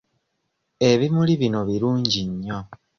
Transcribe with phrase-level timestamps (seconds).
[0.89, 2.59] Ebimuli bino birungi nnyo.